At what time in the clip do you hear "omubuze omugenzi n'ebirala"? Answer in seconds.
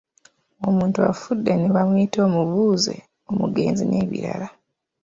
2.27-4.47